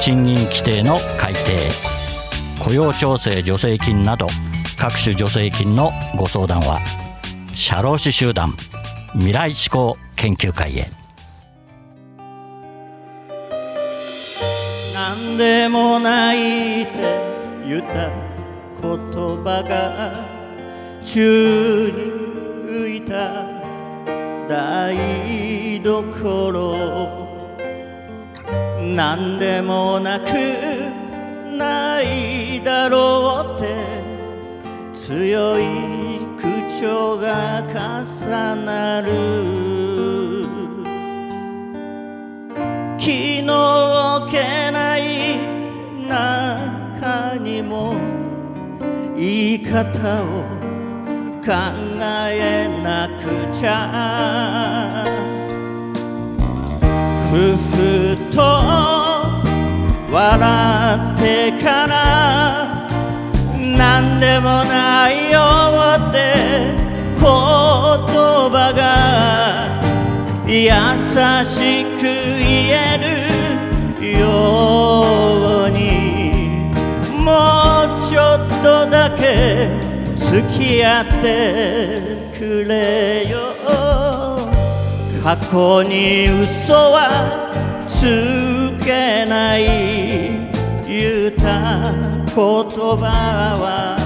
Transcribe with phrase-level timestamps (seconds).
[0.00, 1.70] 賃金規定の改定
[2.60, 4.28] 雇用調整助成金など
[4.78, 6.80] 各種助成金のご相談は
[7.54, 8.56] 社労士集団
[9.14, 10.90] 未来志向研究会へ。
[14.94, 16.92] なんでもないって
[17.66, 18.10] 言った
[18.80, 19.00] 言
[19.42, 20.24] 葉が
[21.02, 21.96] 宙に
[22.68, 23.46] 浮いた
[24.48, 27.25] 台所。
[28.94, 30.26] なんでもなく
[31.56, 33.74] ないだろうって。
[34.92, 35.62] 強い
[36.36, 39.08] 口調が重なる。
[42.98, 45.38] 気の置けない
[46.08, 47.94] 中にも
[49.16, 50.24] 言い方を
[51.44, 51.52] 考
[52.28, 53.22] えなく
[53.56, 55.04] ちゃ。
[57.30, 58.65] ふふと
[60.28, 60.42] 笑
[61.14, 61.94] ってから
[63.78, 65.38] なんでもないよ
[66.08, 66.16] って
[67.14, 68.80] 言葉が
[70.48, 70.58] 優
[71.44, 74.26] しく言えるよ
[75.66, 76.72] うに
[77.24, 77.26] も
[77.84, 79.22] うちょっとだけ
[80.16, 83.36] 付き合ってくれよ。
[85.22, 87.50] 過去に嘘は
[87.88, 88.55] つ
[88.86, 89.64] けない
[90.86, 93.98] 言った言葉は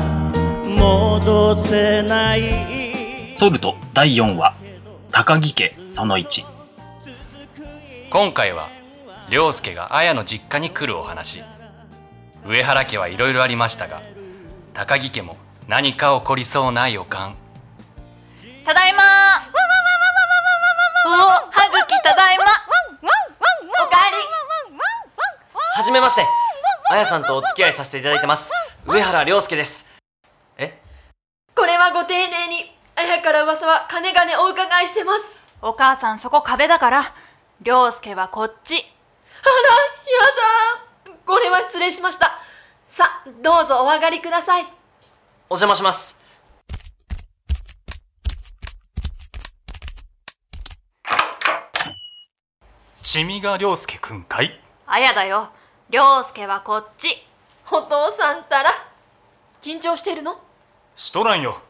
[0.64, 3.34] 戻せない。
[3.34, 4.54] ソルト第4話
[5.12, 6.44] 高木家その1
[8.08, 8.70] 今回は
[9.28, 11.42] 涼介が綾の実家に来るお話。
[12.46, 14.00] 上原家はいろいろありましたが
[14.72, 15.36] 高木家も
[15.68, 17.36] 何か起こりそうな予感。
[18.64, 19.02] ただいま
[25.80, 26.26] はじめまして。
[26.90, 28.52] あやさんとお付き合いさせていただいてます。
[28.86, 29.86] 上原涼介です。
[30.58, 30.78] え？
[31.54, 35.22] これはご丁寧にあやから噂は金がねお伺いしてます。
[35.62, 37.14] お母さんそこ壁だから。
[37.62, 38.74] 涼介はこっち。
[38.74, 38.82] あら
[41.08, 41.16] やだ。
[41.24, 42.38] これは失礼しました。
[42.90, 44.64] さあどうぞお上がりください。
[45.48, 46.20] お邪魔します。
[53.00, 54.60] ちみが涼介くんかい？
[54.86, 55.48] あやだよ
[55.90, 57.08] 涼介はこっち。
[57.72, 58.70] お父さんたら
[59.60, 60.40] 緊張しているの？
[60.94, 61.60] しとらんよ。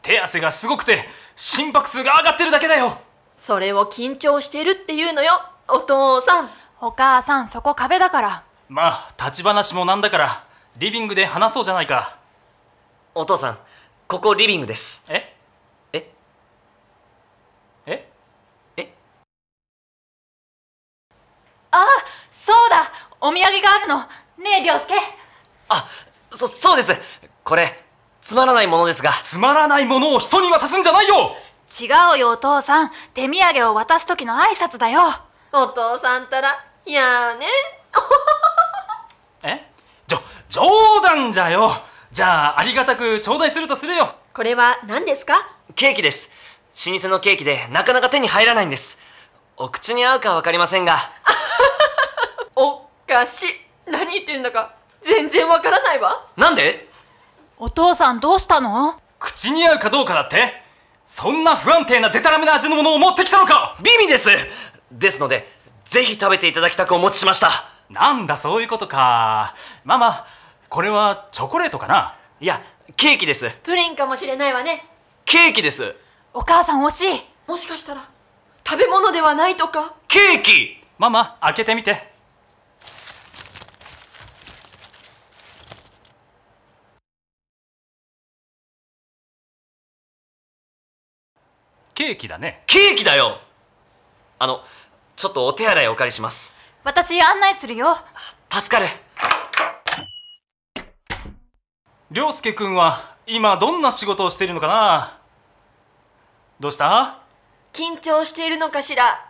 [0.00, 1.04] 手汗がすごくて
[1.36, 2.96] 心拍数が上がってるだけだよ。
[3.36, 5.32] それを緊張してるっていうのよ
[5.68, 6.50] お父さん。
[6.80, 8.42] お母さんそこ壁だから。
[8.70, 10.46] まあ立ち話もなんだから
[10.78, 12.16] リビングで話そうじゃないか。
[13.14, 13.58] お父さん
[14.08, 15.02] ここリビングです。
[15.10, 15.36] え？
[15.92, 16.10] え？
[17.84, 18.08] え？
[21.70, 21.84] あ
[23.24, 23.98] お土産があるの。
[24.42, 24.94] ねえ涼介。
[25.68, 25.88] あ
[26.28, 26.92] そそうです。
[27.44, 27.80] これ
[28.20, 29.12] つまらないものですが。
[29.22, 31.36] つまらないものを人に渡すんじゃないよ。
[31.80, 31.86] 違
[32.16, 32.90] うよお父さん。
[33.14, 35.02] 手土産を渡す時の挨拶だよ。
[35.52, 37.46] お父さんたらいやーね。
[39.44, 39.70] え？
[40.08, 41.70] じょ冗談じゃよ。
[42.10, 44.16] じゃあありがたく頂戴するとするよ。
[44.34, 45.34] これは何ですか？
[45.76, 46.28] ケーキです。
[46.88, 48.98] 老舗のケーキでなかなか手に入らないんです。
[49.56, 50.96] お口に合うかわかりませんが。
[50.96, 51.41] お
[53.12, 53.46] かし
[53.86, 56.26] 何言ってるんだか全然わからないわ。
[56.36, 56.88] なんで？
[57.58, 59.00] お父さんどうしたの？
[59.18, 60.62] 口に合うかどうかだって。
[61.06, 63.76] そんな不安定なデタラメな味のものを持ってきたのか。
[63.82, 64.28] 美味です。
[64.90, 65.46] ですので
[65.84, 67.50] ぜひ食べていただきたくお持ちしました。
[67.90, 69.54] なんだそういうことか。
[69.84, 70.26] ママ
[70.68, 72.16] これはチョコレートかな？
[72.40, 72.62] いや
[72.96, 73.50] ケーキです。
[73.62, 74.84] プリンかもしれないわね。
[75.24, 75.94] ケーキです。
[76.32, 77.22] お母さん惜しい。
[77.46, 78.08] もしかしたら
[78.64, 79.94] 食べ物ではないとか。
[80.08, 80.80] ケーキ。
[80.98, 82.11] ママ開けてみて
[92.02, 92.64] ケーキだね。
[92.66, 93.38] ケーキだよ。
[94.40, 94.64] あの
[95.14, 96.52] ちょっとお手洗いお借りします。
[96.82, 97.96] 私案内するよ。
[98.50, 98.88] 助かる。
[102.10, 105.20] 涼介くんは今どんな仕事をしているのかな？
[106.58, 107.20] どうした？
[107.72, 109.24] 緊張しているのかしら？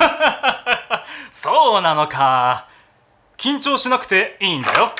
[1.30, 2.68] そうなのか。
[3.36, 4.94] 緊張しなくていいんだよ。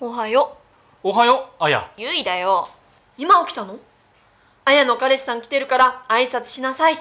[0.00, 0.56] おはよ
[1.04, 1.62] おはよう。
[1.62, 1.88] あや。
[1.96, 2.68] うゆいだよ。
[3.16, 3.78] 今起きたの？
[4.66, 6.96] あやの彼氏さん来てるから挨拶しなさい。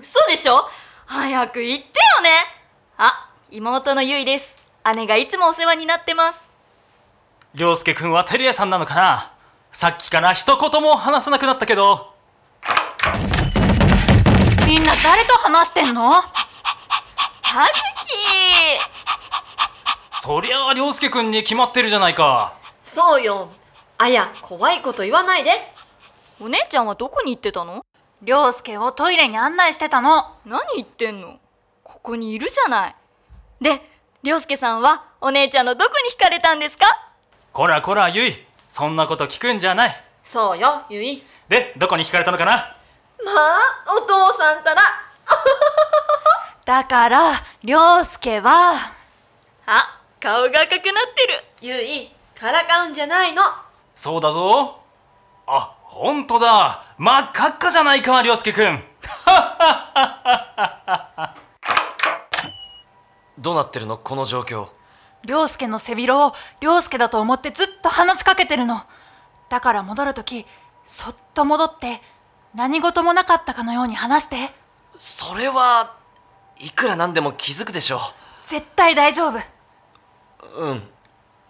[0.00, 0.68] 嘘でしょ？
[1.06, 2.30] 早く言ってよね。
[2.96, 4.56] あ妹のゆいです。
[4.96, 6.50] 姉がいつもお世話になってます。
[7.54, 9.32] 涼介くんはテレ屋さんなのかな？
[9.72, 12.14] さっきから一言も話さなくなったけど。
[14.66, 16.10] みんな誰と話してんの？
[16.10, 16.28] はぐ
[20.20, 22.54] そりゃあ涼介くんに決まってるじゃないか。
[22.82, 23.50] そうよ。
[23.98, 25.50] あや怖いこと言わないで。
[25.50, 25.54] き
[26.40, 27.84] お姉ちゃんはどこに行ってたの？
[28.22, 30.36] 涼介をトイレに案内してたの。
[30.46, 31.38] 何言ってんの？
[31.82, 32.96] ここにいるじゃない。
[33.60, 33.80] で
[34.22, 36.86] 涼介さんはお姉ちゃんのどこに惹かれたんですか？
[37.52, 38.34] こらこらゆい
[38.68, 40.04] そんなこと聞くんじゃない。
[40.22, 42.52] そうよゆいでどこに惹かれたのかな？
[42.52, 44.82] まあお父さんたら。
[46.64, 47.32] だから
[47.64, 48.74] 涼介は。
[49.66, 51.44] あ顔が赤くなってる。
[51.60, 53.42] ゆいからかうんじゃないの。
[53.96, 54.80] そうだぞ。
[55.46, 56.84] あ本当だ。
[56.98, 58.84] 真っ赤っかじゃないか涼介くん
[63.38, 64.68] どうなってるのこの状況？
[65.24, 68.82] 涼介の背広を涼介だと思ってずっと話しかけてるの。
[69.48, 70.46] だから戻る時
[70.84, 72.02] そっと戻って
[72.54, 74.52] 何事もなかったかのように話して。
[74.98, 75.96] それは
[76.58, 78.00] いくらなんでも気づくでしょ
[78.46, 79.38] 絶対大丈夫。
[79.38, 79.42] う
[80.56, 80.88] うん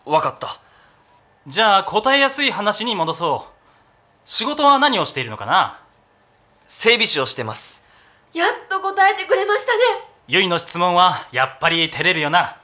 [0.05, 0.59] わかった。
[1.47, 3.58] じゃあ答えやすい話に戻そう
[4.31, 5.81] 仕事は何をしているのかな？
[6.67, 7.83] 整備士をしてます。
[8.35, 9.79] やっと答えてくれましたね。
[10.27, 12.59] ゆいの質問はやっぱり照れるよな。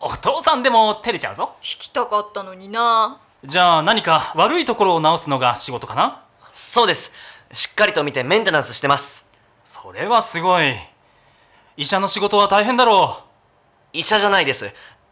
[0.00, 1.54] お父さんでも照れちゃうぞ。
[1.62, 3.22] 聞きたかったのにな。
[3.42, 6.24] じゃあ何か悪いところを直すのが仕事かな？
[6.52, 7.10] そうです。
[7.52, 9.24] しっかりと見てメンテナンスしてます。
[9.64, 10.74] それはすごい。
[11.78, 13.24] 医者の仕事は大変だろ
[13.94, 14.70] 医者じゃないです。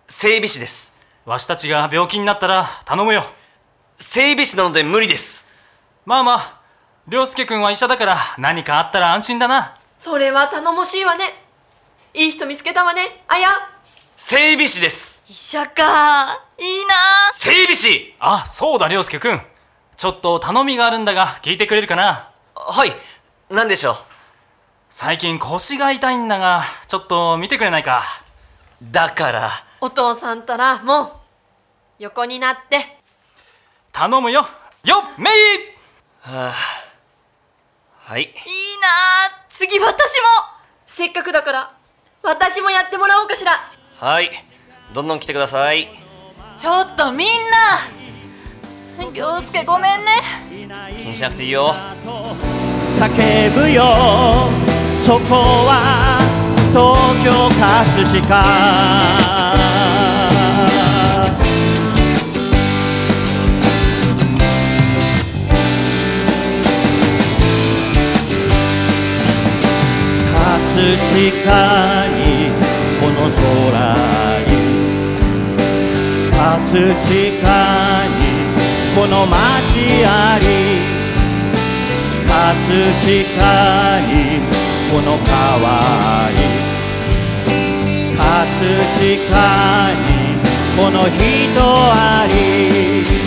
[0.08, 0.92] 整備士です。
[1.24, 3.24] うわしたちが病気になったら頼むよ。
[3.96, 5.35] 整備士なので無理です
[6.06, 6.60] まあまあ
[7.08, 9.76] 涼介くんは医者だから何かあったら安心だな。
[9.98, 11.24] それは頼もしいわね。
[12.14, 13.24] いい人見つけたわね。
[13.26, 13.48] あや。
[14.16, 15.24] 整備士です。
[15.28, 16.44] 医者か。
[16.58, 16.94] いいな。
[17.34, 18.14] 整備士。
[18.20, 19.40] あそうだ涼介くん
[19.96, 22.30] ちょっと頼みがあるんだが聞いてくれるかな。
[22.54, 22.92] はい。
[23.50, 23.96] 何でしょう？
[24.90, 28.04] 最近腰が痛いんだがちょっと見てくれないか。
[28.80, 29.50] だから。
[29.80, 31.12] お父さんたらもう
[31.98, 32.96] 横になって。
[33.90, 34.46] 頼むよ。
[34.84, 35.75] よっめい
[36.26, 36.54] はあ。
[37.94, 38.22] はい。
[38.22, 38.88] いいな
[39.48, 39.92] 次私も。
[40.84, 41.72] せっかくだから
[42.20, 43.52] 私もやってもらおうかしら。
[44.00, 44.30] はい。
[44.92, 45.86] どんどん来てください。
[46.58, 47.28] ちょっとみん
[48.98, 49.12] な。
[49.12, 50.20] 涼介ごめんね。
[51.00, 51.72] 気にしなくていいよ。
[52.88, 53.84] 叫ぶよ。
[54.90, 55.36] そこ
[55.68, 56.18] は
[56.72, 57.30] 東京
[57.60, 59.35] 葛飾
[70.94, 72.50] しかに
[73.00, 73.42] この空
[74.46, 74.52] に
[76.30, 77.10] 葛飾
[78.06, 78.22] に
[78.94, 79.34] この街
[80.06, 80.44] あり
[82.28, 82.30] 葛
[83.02, 84.40] 飾に
[84.92, 86.36] この川あり
[88.16, 88.22] 葛
[88.86, 89.34] 飾
[90.06, 90.06] に
[90.76, 91.18] この人
[91.62, 93.25] あり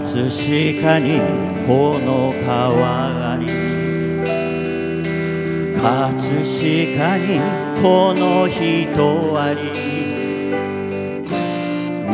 [0.00, 1.18] 葛飾に
[1.66, 3.46] この川あり
[5.74, 7.40] 葛飾に
[7.82, 9.58] この人あり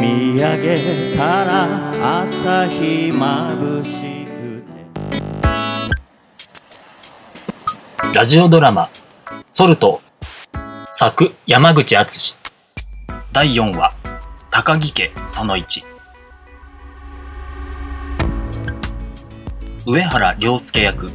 [0.00, 4.72] 見上げたら朝日まぶしくて。
[8.14, 8.88] ラジオドラマ
[9.50, 10.00] 「ソルト」
[10.90, 12.38] 作山口敦
[13.32, 13.92] 第4話
[14.50, 15.84] 「高木家その1」
[19.86, 21.10] 上原良介役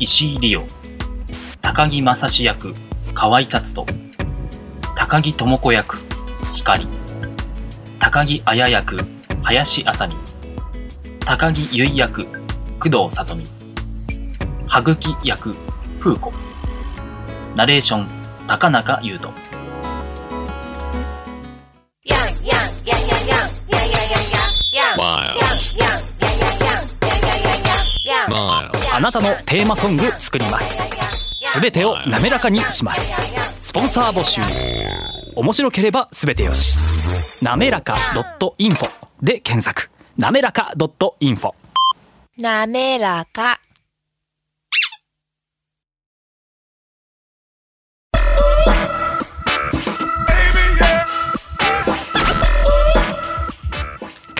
[0.00, 0.64] 石井理央
[1.62, 2.74] 高木正史役
[3.14, 3.86] 河合達人
[4.96, 5.96] 高木智子役
[6.52, 6.84] 光
[8.00, 8.96] 高木綾役
[9.44, 10.16] 林麻美
[11.24, 12.26] 高木結衣役
[12.80, 13.44] 工藤里美
[14.66, 15.54] 羽茎役
[16.00, 16.32] 風子。
[17.54, 18.06] ナレーション
[18.48, 19.47] 高中優斗。
[28.98, 30.76] あなたのテーマソング作ります。
[31.46, 33.14] すべてを滑らかにします。
[33.68, 34.40] スポンサー募集。
[35.36, 37.44] 面白ければすべてよし。
[37.44, 37.94] なめらか
[38.58, 38.90] .info
[39.22, 39.88] で検索。
[40.16, 40.72] なめらか
[41.20, 41.52] .info
[42.38, 43.60] なめらか。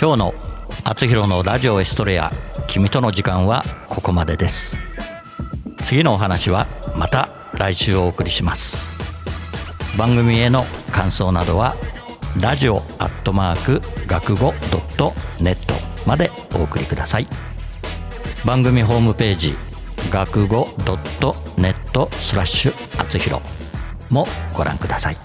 [0.00, 0.34] 今日の
[0.82, 2.32] 「あつひろのラジオエストレア
[2.68, 4.76] 君との時間」はここまでです。
[5.82, 8.86] 次のお話はまた来週お送りします。
[9.96, 11.74] 番組への感想などは
[12.40, 15.74] ラジオアットマーク学語ドットネット
[16.06, 17.26] までお送りください。
[18.44, 19.56] 番組ホームページ
[20.10, 23.42] 学語ドットネットスラッシュあつひろ
[24.10, 25.16] もご覧ください。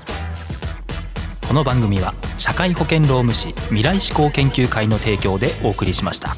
[1.48, 6.36] この番組は社会保険労務士未来志向研究会の提供でお送りしました。